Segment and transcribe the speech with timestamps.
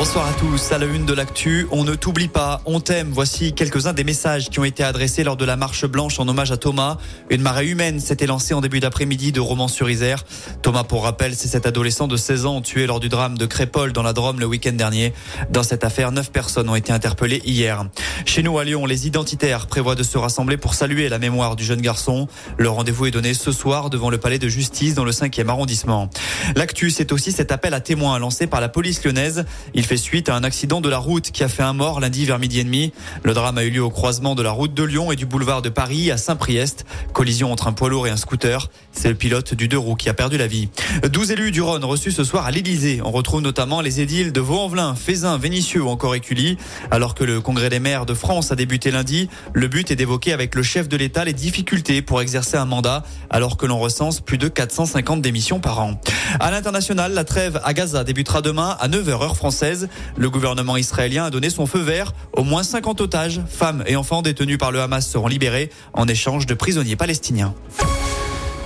[0.00, 0.72] Bonsoir à tous.
[0.72, 3.10] À la une de l'actu, on ne t'oublie pas, on t'aime.
[3.12, 6.50] Voici quelques-uns des messages qui ont été adressés lors de la marche blanche en hommage
[6.52, 6.96] à Thomas.
[7.28, 10.24] Une marée humaine s'était lancée en début d'après-midi de Romans-sur-Isère.
[10.62, 13.92] Thomas, pour rappel, c'est cet adolescent de 16 ans tué lors du drame de Crépole
[13.92, 15.12] dans la Drôme le week-end dernier.
[15.50, 17.84] Dans cette affaire, neuf personnes ont été interpellées hier.
[18.24, 21.64] Chez nous à Lyon, les identitaires prévoient de se rassembler pour saluer la mémoire du
[21.64, 22.26] jeune garçon.
[22.56, 26.08] Le rendez-vous est donné ce soir devant le palais de justice dans le 5e arrondissement.
[26.56, 29.44] L'actu, c'est aussi cet appel à témoins lancé par la police lyonnaise.
[29.90, 32.38] Fait suite à un accident de la route qui a fait un mort lundi vers
[32.38, 32.92] midi et demi.
[33.24, 35.62] Le drame a eu lieu au croisement de la route de Lyon et du boulevard
[35.62, 36.86] de Paris à Saint-Priest.
[37.12, 38.70] Collision entre un poids lourd et un scooter.
[38.92, 40.68] C'est le pilote du deux roues qui a perdu la vie.
[41.02, 43.00] 12 élus du Rhône reçus ce soir à l'Élysée.
[43.04, 46.56] On retrouve notamment les édiles de Vaux-en-Velin, Fézin, Vénissieux ou encore Écully.
[46.92, 50.32] Alors que le congrès des maires de France a débuté lundi, le but est d'évoquer
[50.32, 54.20] avec le chef de l'État les difficultés pour exercer un mandat alors que l'on recense
[54.20, 56.00] plus de 450 démissions par an.
[56.38, 59.79] À l'international, la trêve à Gaza débutera demain à 9h heure française.
[60.16, 62.12] Le gouvernement israélien a donné son feu vert.
[62.32, 66.46] Au moins 50 otages, femmes et enfants détenus par le Hamas seront libérés en échange
[66.46, 67.54] de prisonniers palestiniens.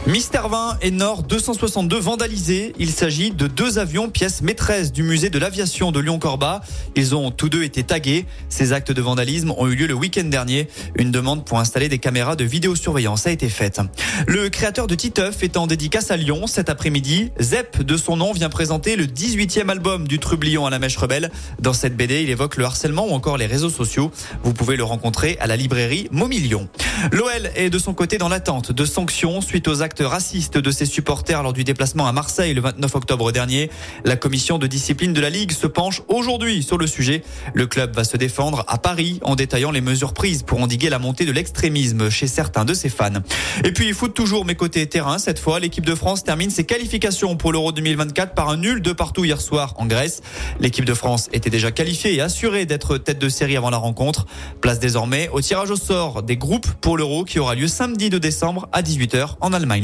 [0.07, 2.75] Mister 20 et Nord 262 vandalisés.
[2.79, 6.61] Il s'agit de deux avions, pièces maîtresses du musée de l'aviation de Lyon-Corba.
[6.95, 8.27] Ils ont tous deux été tagués.
[8.51, 10.69] Ces actes de vandalisme ont eu lieu le week-end dernier.
[10.97, 13.81] Une demande pour installer des caméras de vidéosurveillance a été faite.
[14.27, 17.31] Le créateur de Titeuf est en dédicace à Lyon cet après-midi.
[17.41, 21.31] Zep, de son nom, vient présenter le 18e album du Trublion à la Mèche Rebelle.
[21.61, 24.11] Dans cette BD, il évoque le harcèlement ou encore les réseaux sociaux.
[24.43, 26.69] Vous pouvez le rencontrer à la librairie Momillion.
[27.11, 30.87] L'OL est de son côté dans l'attente de sanctions suite aux actes raciste de ses
[30.87, 33.71] supporters lors du déplacement à Marseille le 29 octobre dernier.
[34.05, 37.23] La commission de discipline de la Ligue se penche aujourd'hui sur le sujet.
[37.55, 40.99] Le club va se défendre à Paris en détaillant les mesures prises pour endiguer la
[40.99, 43.23] montée de l'extrémisme chez certains de ses fans.
[43.65, 45.19] Et puis il fout toujours mes côtés terrain.
[45.19, 48.93] Cette fois, l'équipe de France termine ses qualifications pour l'Euro 2024 par un nul de
[48.93, 50.23] partout hier soir en Grèce.
[50.61, 54.27] L'équipe de France était déjà qualifiée et assurée d'être tête de série avant la rencontre.
[54.61, 58.19] Place désormais au tirage au sort des groupes pour l'Euro qui aura lieu samedi 2
[58.19, 59.84] décembre à 18h en Allemagne